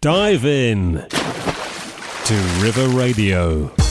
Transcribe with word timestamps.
Dive 0.00 0.44
in 0.44 0.92
to 1.08 2.34
River 2.62 2.86
Radio. 2.96 3.87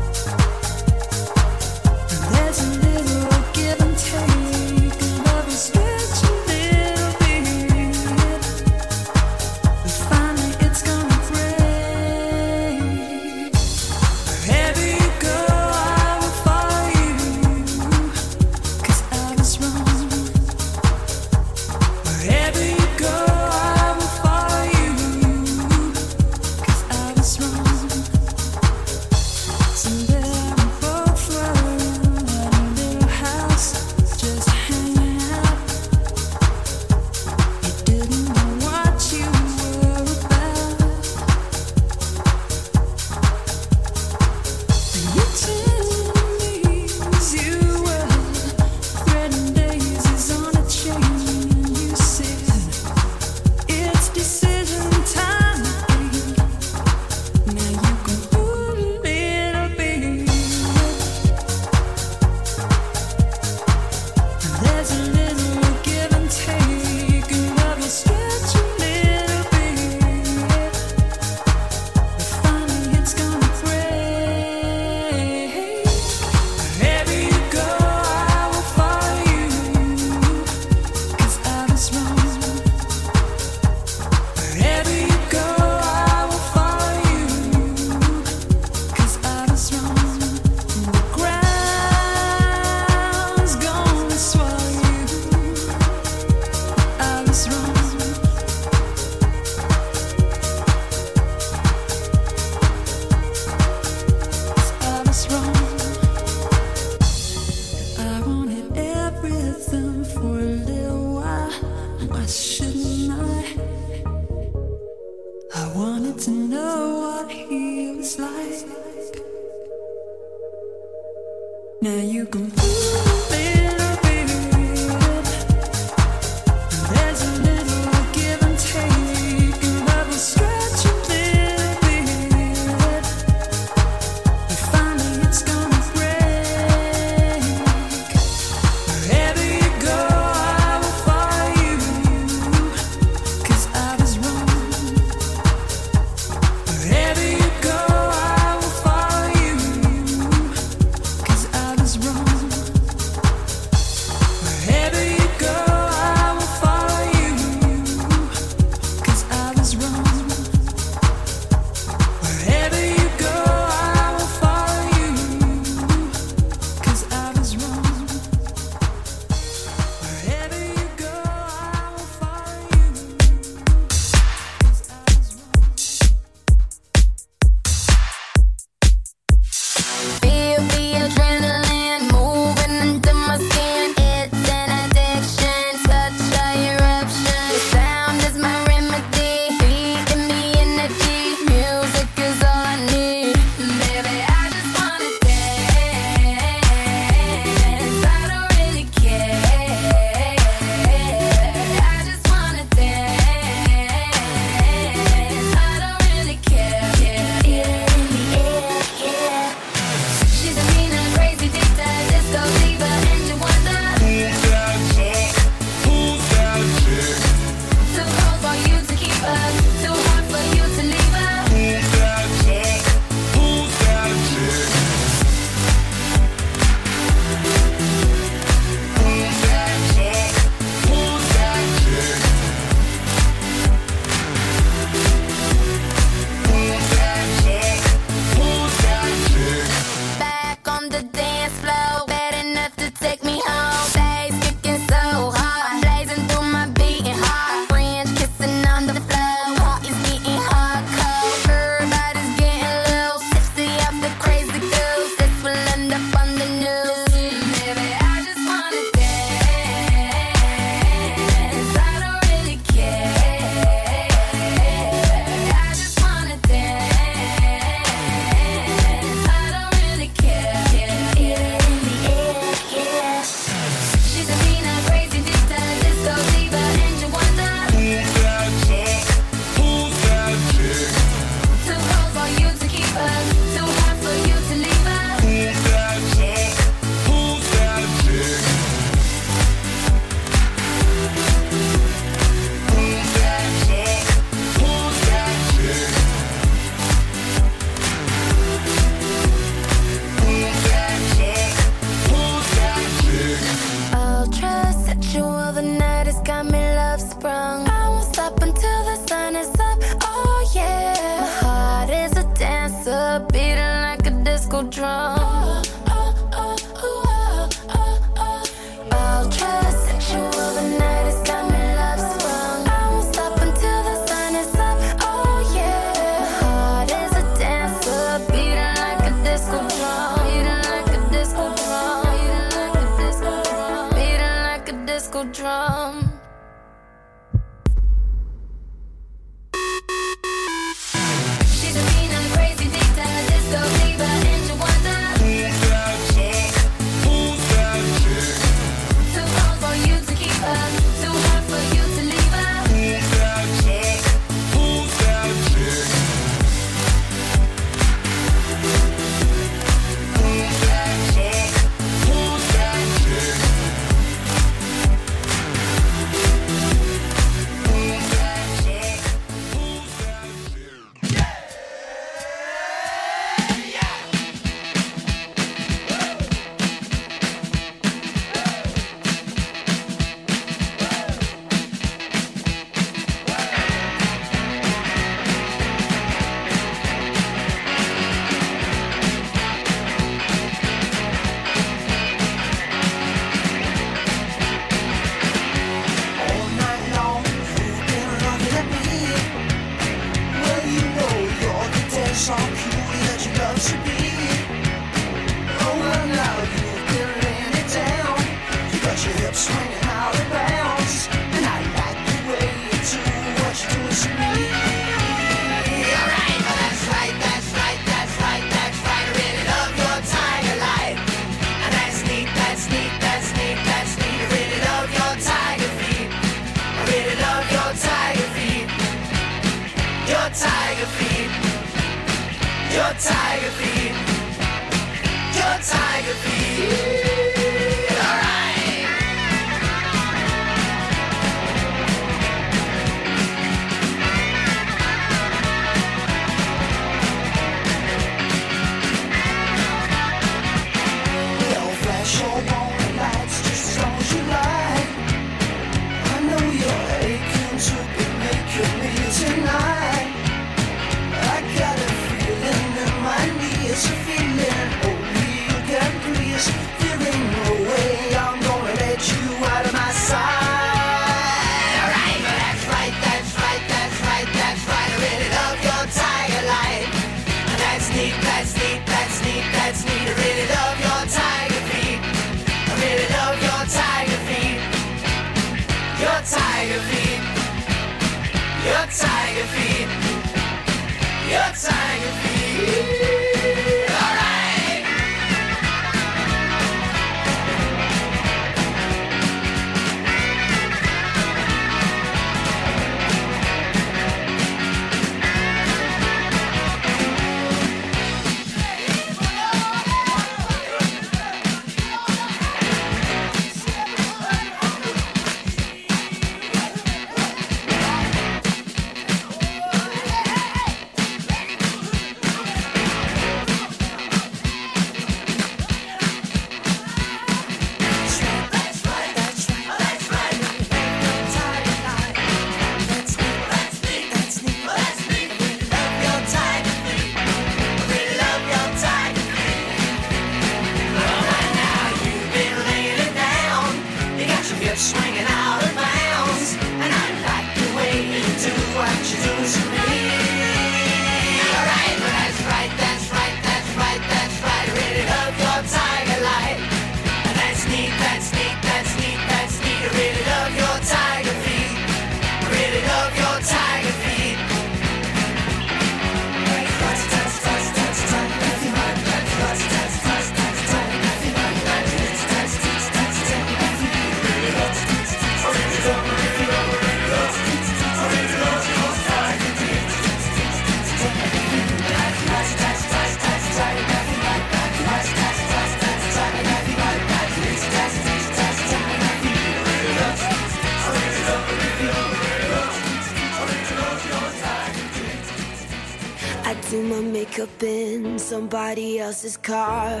Else's 599.10 599.36
car. 599.36 600.00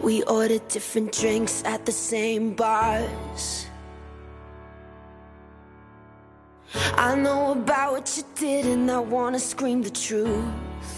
We 0.00 0.22
ordered 0.22 0.66
different 0.68 1.12
drinks 1.12 1.62
at 1.66 1.84
the 1.84 1.92
same 1.92 2.54
bars. 2.54 3.66
I 6.94 7.14
know 7.14 7.52
about 7.52 7.92
what 7.92 8.16
you 8.16 8.24
did, 8.34 8.64
and 8.64 8.90
I 8.90 9.00
wanna 9.00 9.38
scream 9.38 9.82
the 9.82 9.90
truth. 9.90 10.96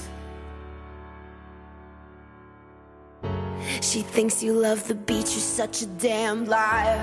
She 3.80 4.02
thinks 4.02 4.44
you 4.44 4.52
love 4.52 4.86
the 4.86 4.94
beach, 4.94 5.30
you're 5.34 5.50
such 5.62 5.82
a 5.82 5.86
damn 5.86 6.44
liar. 6.46 7.02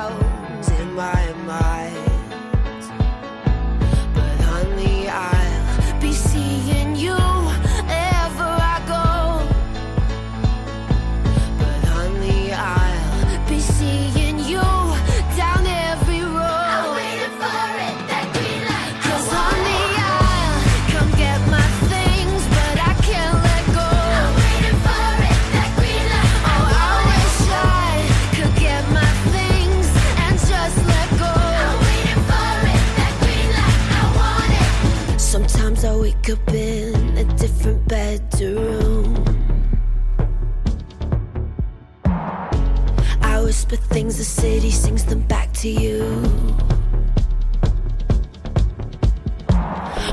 city 44.41 44.71
sings 44.71 45.05
them 45.05 45.21
back 45.27 45.53
to 45.53 45.69
you. 45.69 46.01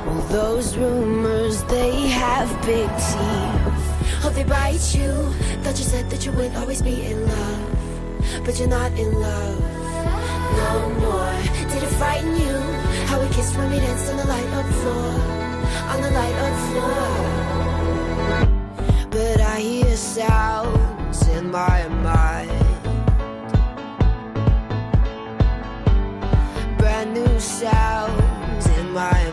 Well, 0.05 0.27
those 0.29 0.77
rumors, 0.77 1.63
they 1.65 2.09
have 2.09 2.49
big 2.61 2.89
teeth. 3.09 3.87
Oh, 4.25 4.31
they 4.35 4.45
bite 4.45 4.95
you. 4.95 5.13
Thought 5.63 5.79
you 5.79 5.87
said 5.95 6.11
that 6.11 6.27
you 6.27 6.33
would 6.33 6.55
always 6.57 6.83
be 6.83 7.07
in 7.07 7.27
love. 7.27 8.45
But 8.45 8.59
you're 8.59 8.69
not 8.69 8.93
in 8.99 9.11
love 9.15 9.61
no 10.61 10.73
more. 11.05 11.35
Did 11.71 11.83
it 11.85 11.93
frighten 11.97 12.37
you? 12.37 12.57
How 13.09 13.19
we 13.23 13.29
kissed 13.33 13.57
when 13.57 13.71
we 13.71 13.79
danced 13.81 14.11
on 14.11 14.19
the 14.19 14.27
light 14.27 14.51
up 14.61 14.69
floor. 14.81 15.11
On 15.93 15.99
the 16.05 16.11
light 16.21 16.39
up 16.47 16.57
floor. 16.69 17.09
But 19.09 19.41
I 19.41 19.59
hear 19.61 19.97
sounds 19.97 21.27
in 21.29 21.51
my 21.51 21.89
mind. 21.89 22.68
New 27.05 27.39
sounds 27.39 28.67
in 28.67 28.91
my 28.93 29.28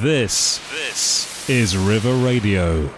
This, 0.00 0.60
this 0.70 1.50
is 1.50 1.76
River 1.76 2.14
Radio. 2.14 2.88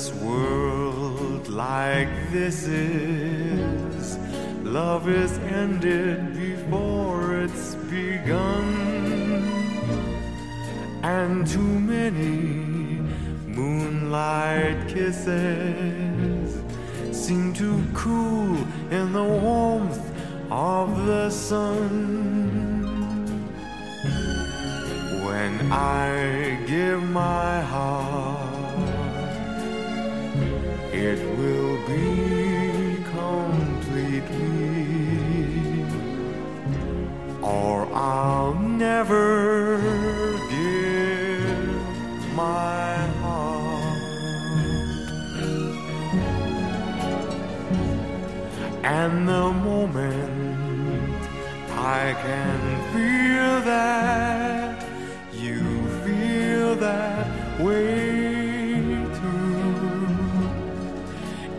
Restless 0.00 0.22
world 0.22 0.39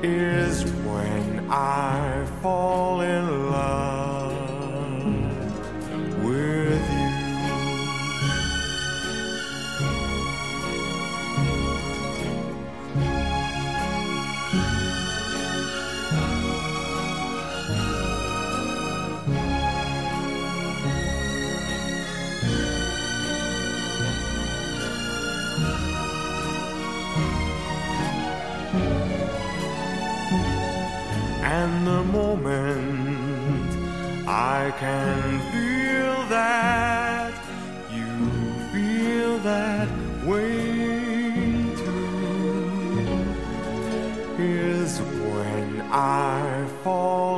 is 0.04 0.66
when 0.84 1.48
I 1.52 2.26
fall 2.42 3.02
in 3.02 3.52
love. 3.52 3.91
can 34.82 35.40
feel 35.52 36.26
that, 36.28 37.34
you 37.92 38.14
feel 38.74 39.38
that 39.38 39.88
way 40.26 41.76
too. 41.76 43.24
Here's 44.38 44.98
when 45.00 45.82
I 45.92 46.66
fall. 46.84 47.31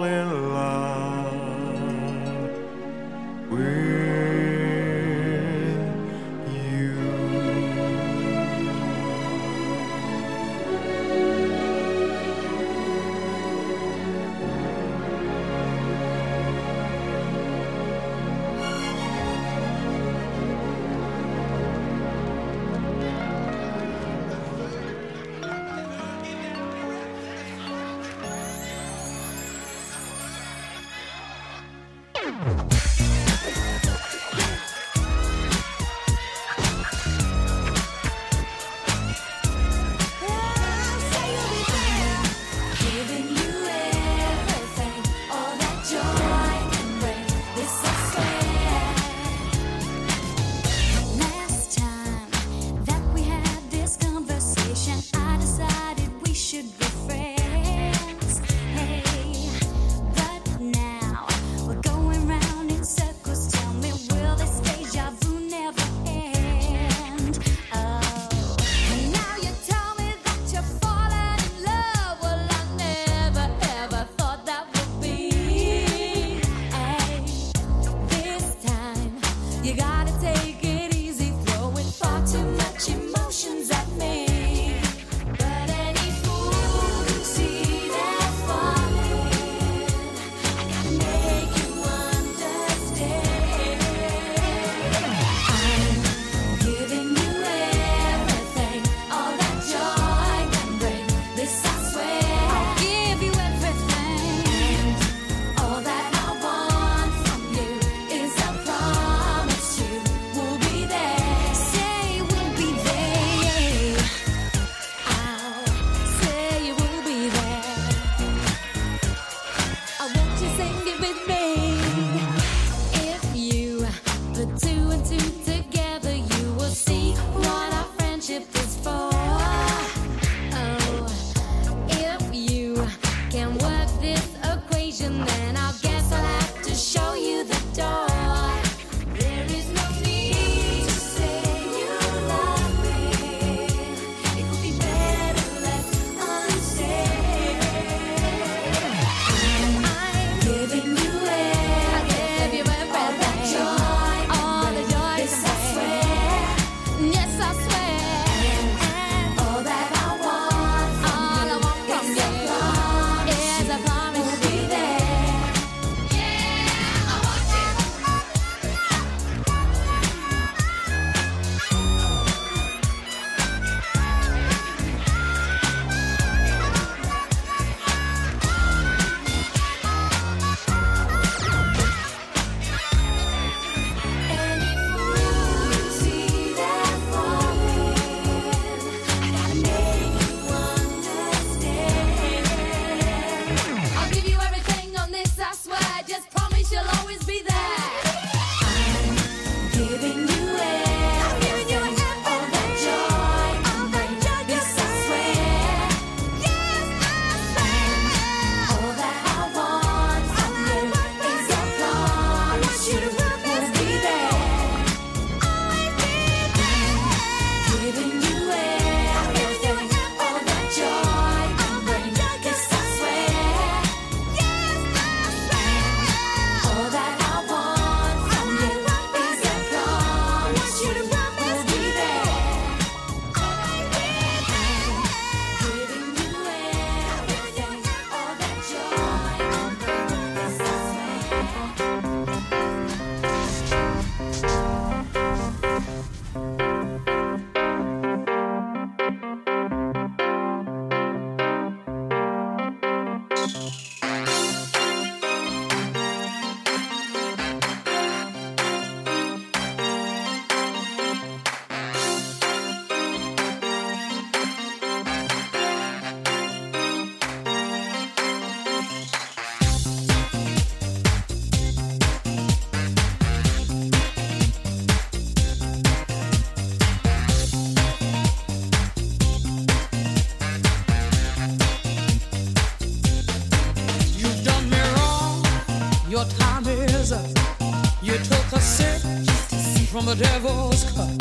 the 290.05 290.15
devil's 290.15 290.83
cut. 290.91 291.15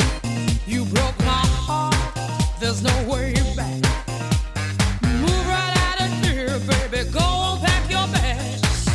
You 0.67 0.85
broke 0.85 1.17
my 1.19 1.45
heart, 1.67 1.95
there's 2.59 2.81
no 2.81 2.95
way 3.09 3.33
back. 3.55 3.81
Move 5.21 5.45
right 5.47 5.75
out 5.87 6.01
of 6.01 6.11
here, 6.23 6.59
baby, 6.67 7.09
go 7.11 7.57
pack 7.63 7.83
your 7.89 8.07
bags. 8.11 8.85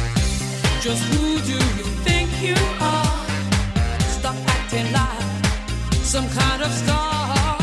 Just 0.83 1.03
who 1.11 1.41
do 1.41 1.59
you 1.79 1.87
think 2.07 2.29
you 2.43 2.57
are? 2.81 3.27
Stop 4.19 4.37
acting 4.57 4.93
like 4.93 5.45
some 6.05 6.29
kind 6.31 6.63
of 6.63 6.71
star. 6.73 7.59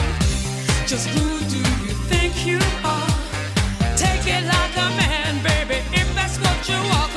Just 0.87 1.07
who 1.09 1.27
do 1.53 1.59
you 1.85 1.93
think 2.09 2.33
you 2.45 2.59
are? 2.83 3.13
Take 3.95 4.25
it 4.25 4.43
like 4.45 4.75
a 4.85 4.89
man, 5.01 5.43
baby, 5.43 5.79
if 5.93 6.07
that's 6.15 6.37
what 6.39 6.69
you 6.69 6.79
want. 6.89 7.14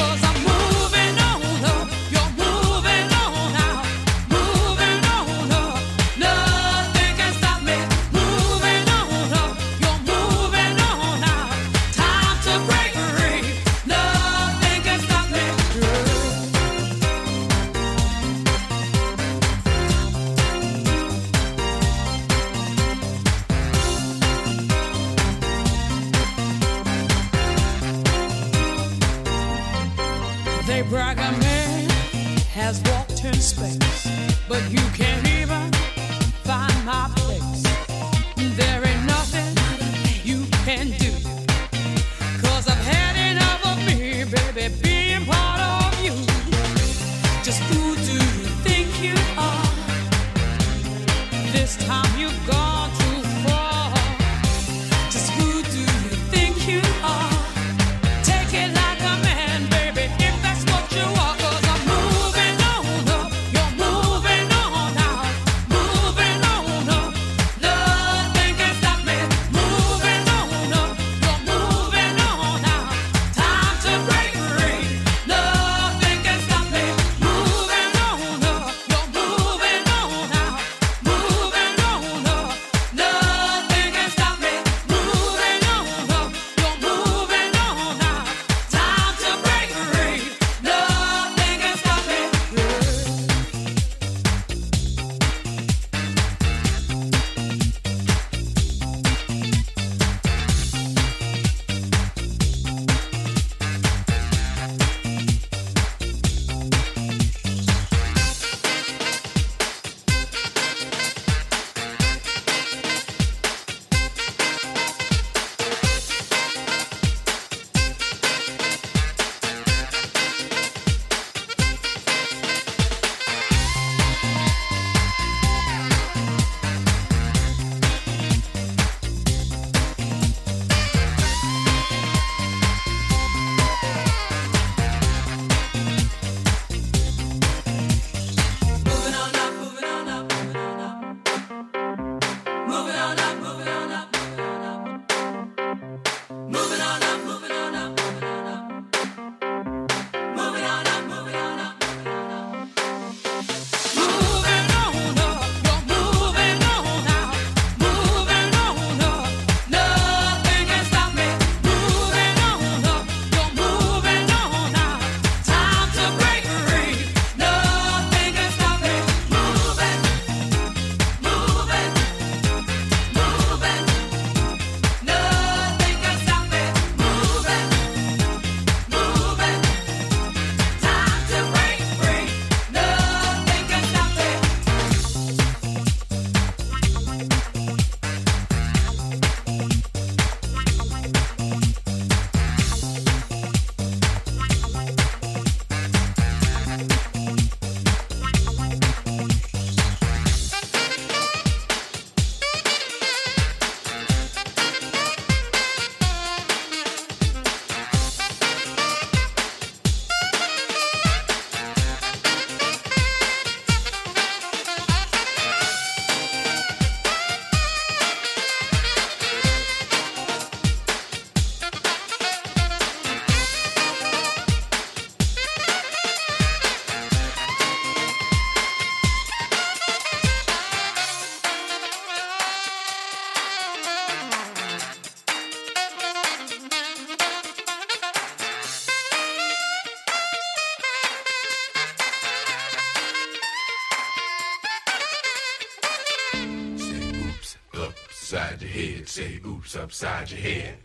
oops 249.68 249.76
upside 249.76 250.30
your 250.30 250.40
head. 250.40 250.78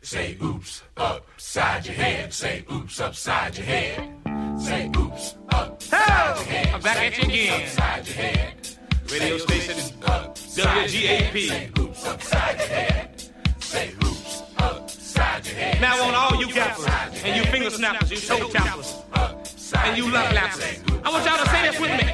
Say 0.00 0.36
oops 0.40 0.82
upside 0.96 1.86
your 1.86 1.94
head. 1.96 2.32
Say 2.32 2.64
oops 2.70 3.00
upside 3.00 3.56
your 3.56 3.66
head. 3.66 4.60
Say 4.60 4.90
oops 4.96 5.34
upside 5.50 6.36
your 6.36 6.46
head. 6.46 6.74
I'm 6.74 6.80
back 6.80 6.96
Say 6.98 7.06
at 7.06 7.18
you 7.18 7.24
again. 7.24 7.62
Upside 7.64 8.06
your 8.06 8.16
head. 8.16 8.68
Radio 9.10 9.38
station 9.38 9.76
WGAP. 10.54 11.48
Say 11.48 11.70
oops 11.80 12.06
upside 12.06 12.58
your 12.58 12.68
head. 12.68 13.22
Say 13.58 13.90
oops 14.04 14.42
upside 14.58 15.46
your 15.46 15.56
head. 15.56 15.80
Now 15.80 16.00
on 16.04 16.14
all 16.14 16.40
you 16.40 16.52
gappers 16.52 16.86
and 17.24 17.36
you 17.36 17.50
finger 17.50 17.70
snappers, 17.70 18.08
you 18.08 18.18
toe 18.18 18.48
tappers, 18.50 18.94
and 19.74 19.98
you 19.98 20.12
love 20.12 20.32
lappers. 20.32 20.78
I 21.04 21.10
want 21.10 21.24
y'all 21.26 21.44
to 21.44 21.50
say 21.50 21.62
this 21.66 21.80
with 21.80 21.90
me. 21.90 22.06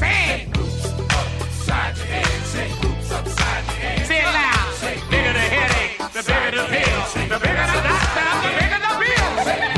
Say. 0.00 0.48
Oops 0.58 0.86
upside 1.14 1.96
your 1.98 2.06
head. 2.06 2.46
Say 2.46 2.68
oops. 2.72 2.97
Say 3.08 4.20
it. 4.20 5.10
Bigger 5.10 5.32
the 5.32 5.38
headache, 5.38 5.96
the 6.12 6.22
bigger 6.22 6.50
the 6.50 6.64
pill. 6.68 7.00
The 7.28 7.38
bigger 7.40 7.66
the 7.66 7.80
doctor, 7.88 8.24
the 8.42 8.50
bigger 8.60 8.80
the 8.84 9.72
bill. 9.72 9.77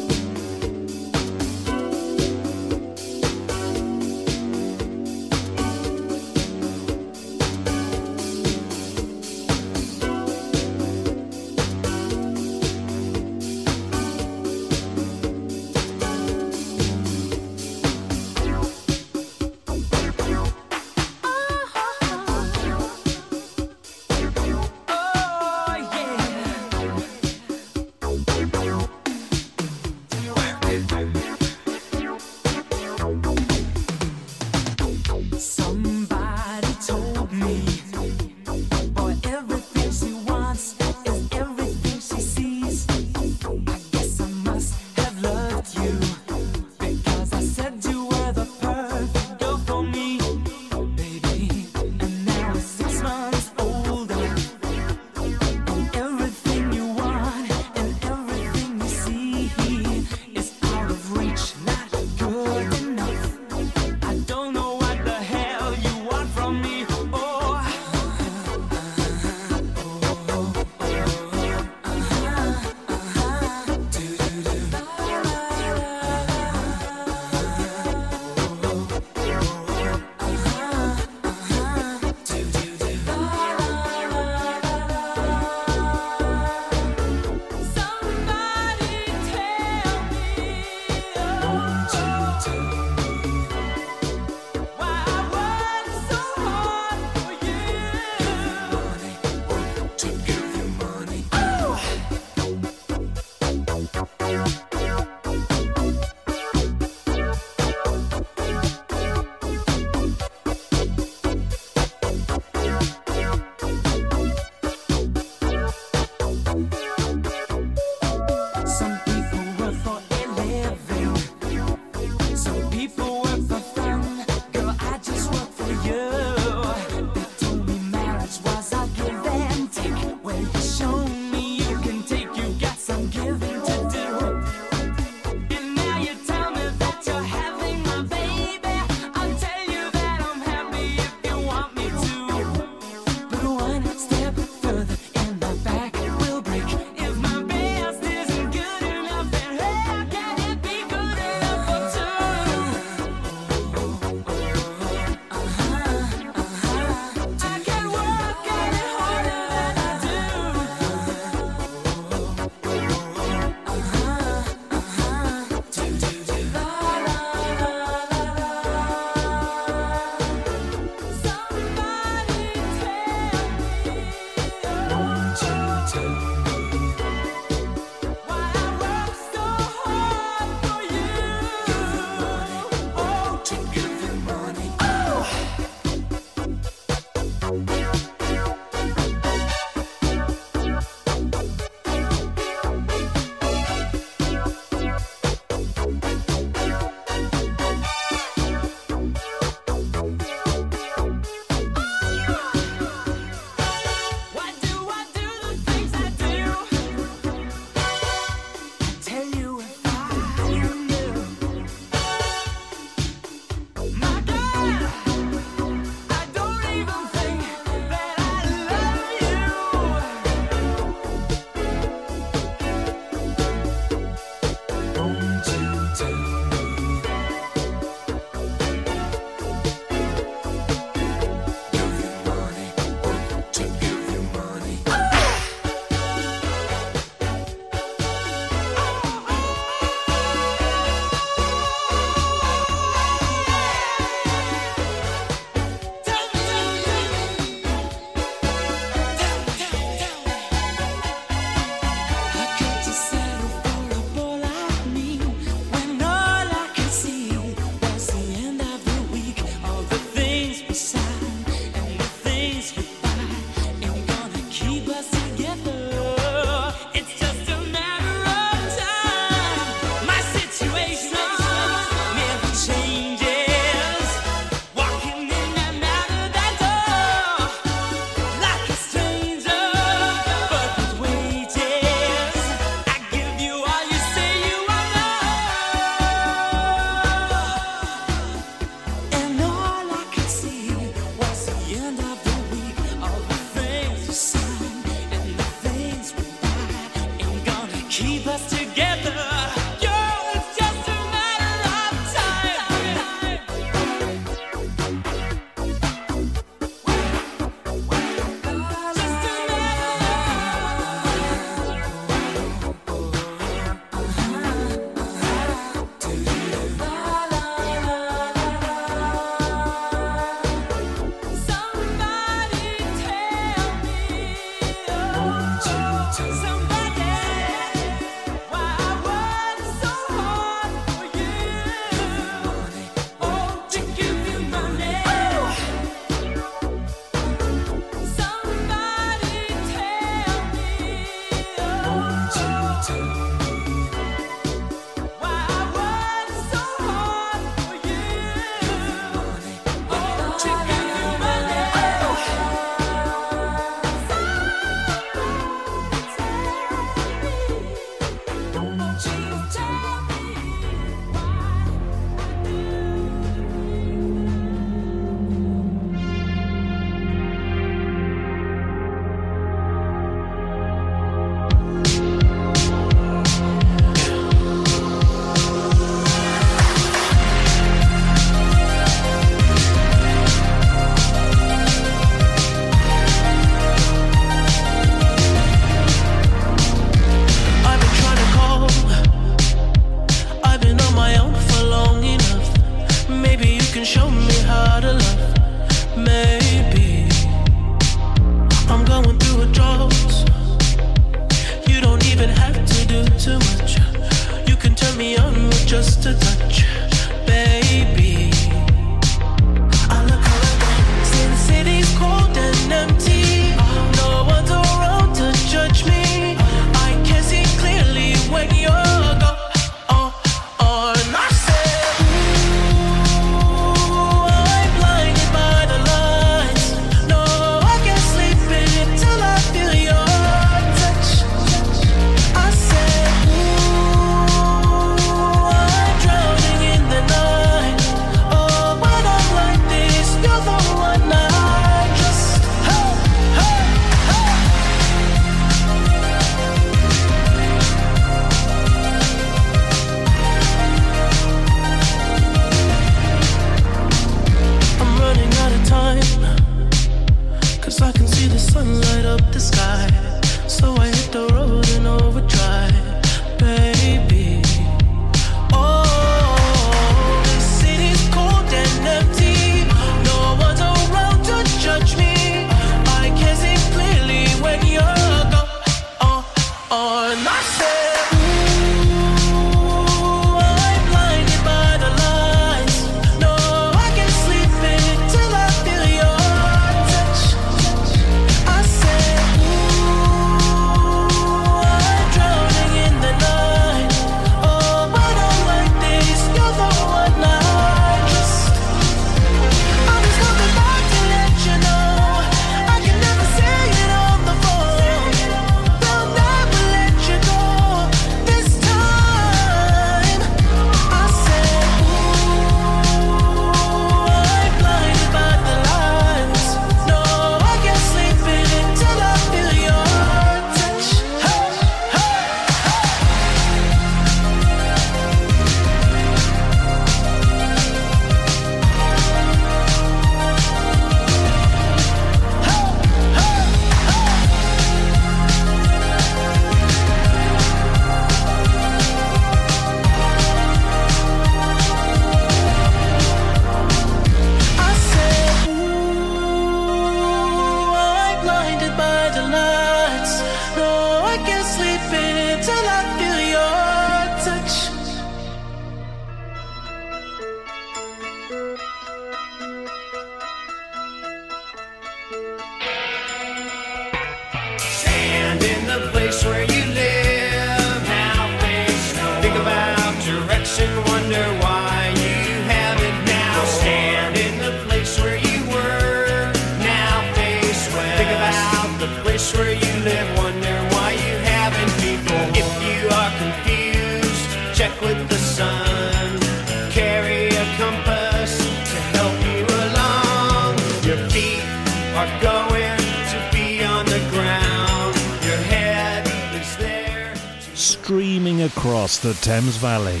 Streaming 597.68 598.42
across 598.42 598.98
the 598.98 599.12
Thames 599.14 599.56
Valley. 599.56 600.00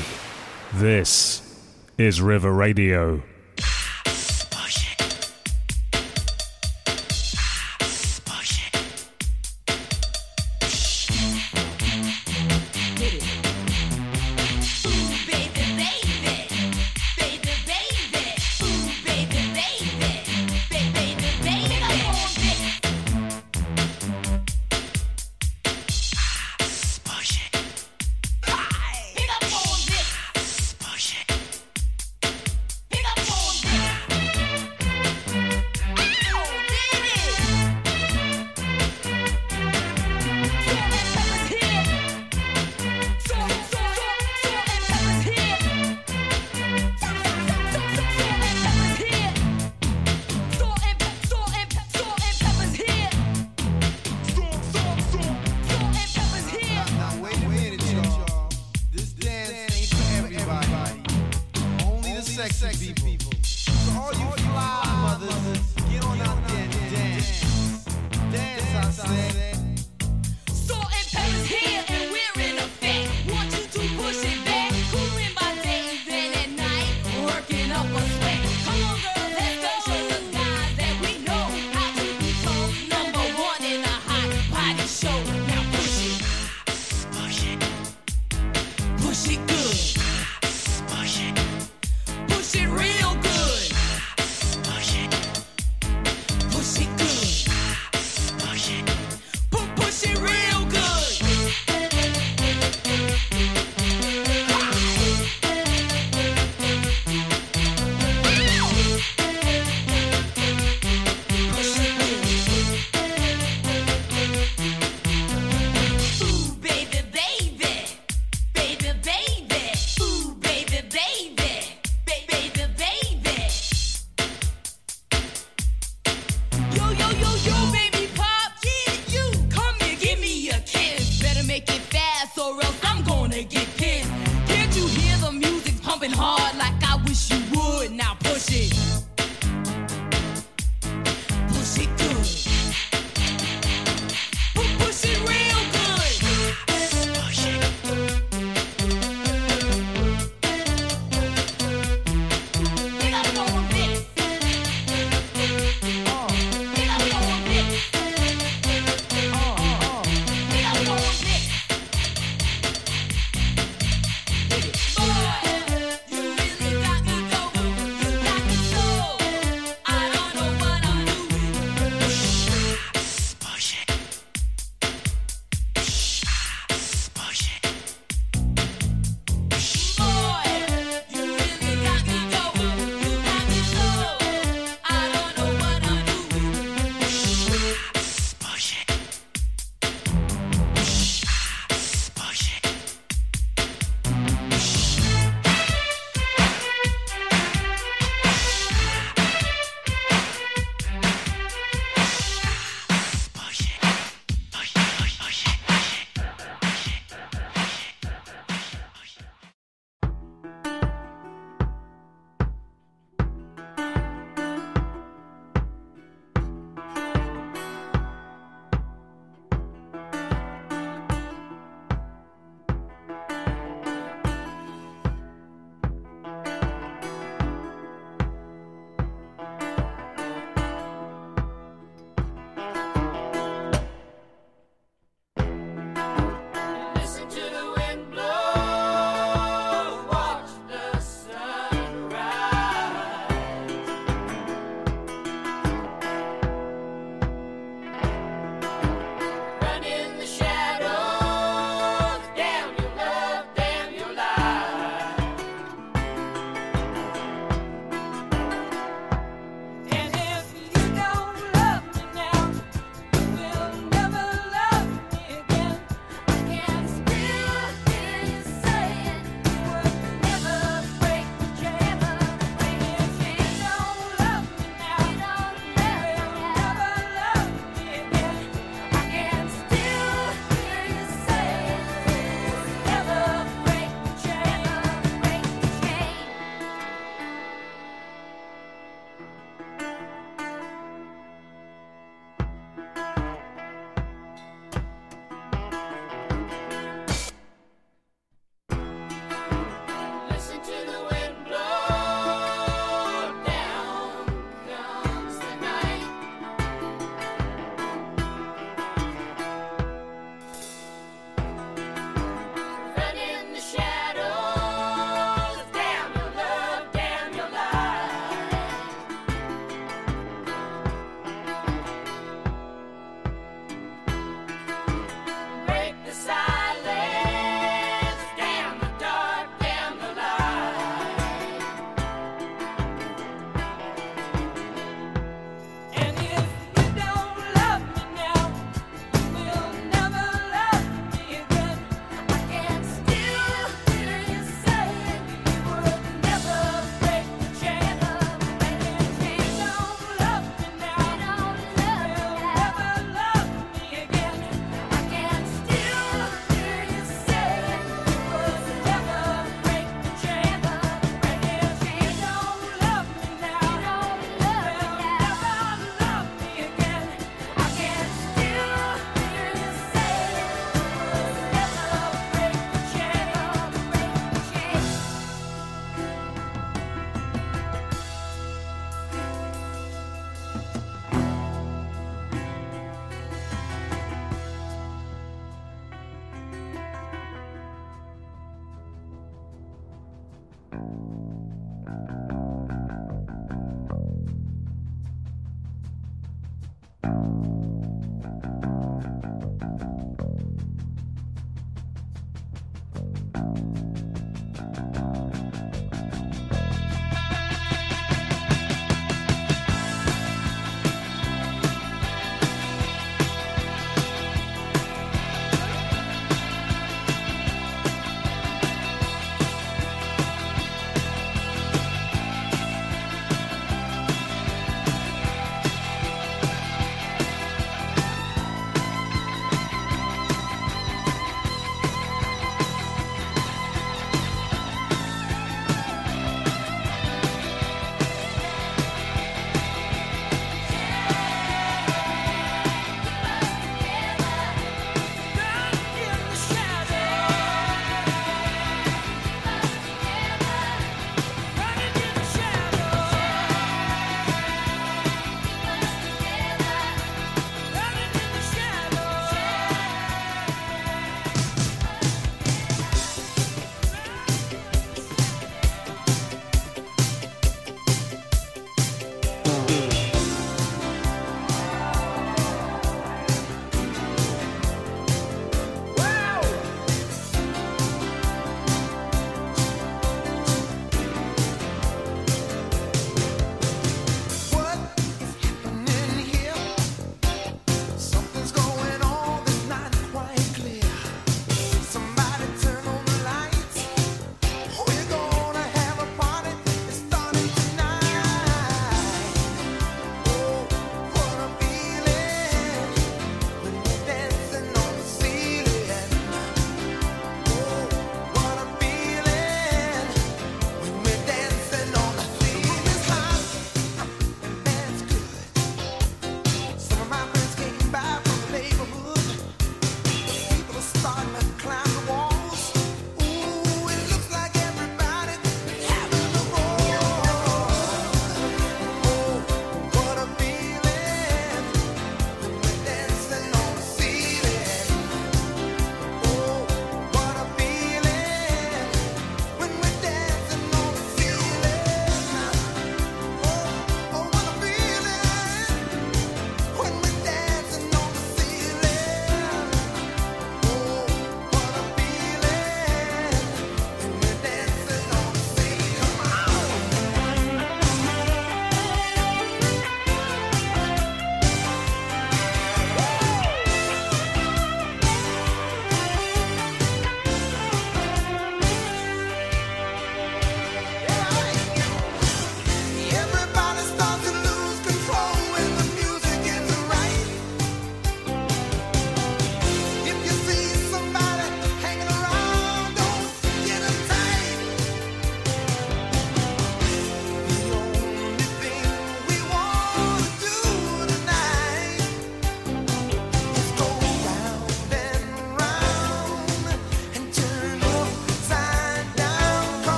This 0.74 1.42
is 1.98 2.22
River 2.22 2.52
Radio. 2.52 3.22